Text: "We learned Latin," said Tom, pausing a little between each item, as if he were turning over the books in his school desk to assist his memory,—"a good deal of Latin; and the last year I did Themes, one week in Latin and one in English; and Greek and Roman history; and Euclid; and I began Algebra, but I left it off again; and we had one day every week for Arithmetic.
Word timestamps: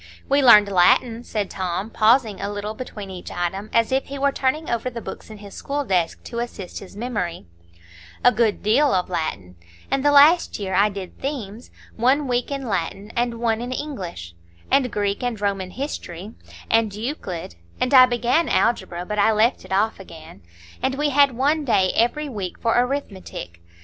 "We 0.27 0.41
learned 0.41 0.67
Latin," 0.67 1.23
said 1.23 1.51
Tom, 1.51 1.91
pausing 1.91 2.41
a 2.41 2.51
little 2.51 2.73
between 2.73 3.11
each 3.11 3.29
item, 3.31 3.69
as 3.71 3.91
if 3.91 4.05
he 4.07 4.17
were 4.17 4.31
turning 4.31 4.67
over 4.67 4.89
the 4.89 4.99
books 4.99 5.29
in 5.29 5.37
his 5.37 5.53
school 5.53 5.85
desk 5.85 6.23
to 6.23 6.39
assist 6.39 6.79
his 6.79 6.97
memory,—"a 6.97 8.31
good 8.31 8.63
deal 8.63 8.95
of 8.95 9.11
Latin; 9.11 9.57
and 9.91 10.03
the 10.03 10.11
last 10.11 10.57
year 10.57 10.73
I 10.73 10.89
did 10.89 11.19
Themes, 11.19 11.69
one 11.97 12.27
week 12.27 12.49
in 12.49 12.67
Latin 12.67 13.11
and 13.15 13.35
one 13.39 13.61
in 13.61 13.71
English; 13.71 14.33
and 14.71 14.91
Greek 14.91 15.21
and 15.21 15.39
Roman 15.39 15.69
history; 15.69 16.33
and 16.67 16.91
Euclid; 16.95 17.53
and 17.79 17.93
I 17.93 18.07
began 18.07 18.49
Algebra, 18.49 19.05
but 19.05 19.19
I 19.19 19.31
left 19.31 19.65
it 19.65 19.71
off 19.71 19.99
again; 19.99 20.41
and 20.81 20.95
we 20.95 21.09
had 21.11 21.37
one 21.37 21.63
day 21.63 21.93
every 21.95 22.27
week 22.27 22.57
for 22.59 22.75
Arithmetic. 22.75 23.61